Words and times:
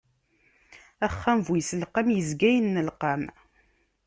Axxam 1.07 1.37
bu 1.45 1.53
iselqam, 1.61 2.07
izga 2.19 2.49
innelqam. 2.59 3.21